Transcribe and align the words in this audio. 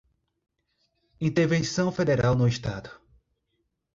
intervenção 1.19 1.91
federal 1.91 2.33
no 2.35 2.47
Estado 2.47 2.89